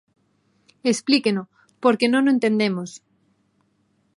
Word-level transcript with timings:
Explíqueno, 0.93 1.43
porque 1.83 2.07
non 2.13 2.23
o 2.25 2.33
entendemos. 2.35 2.91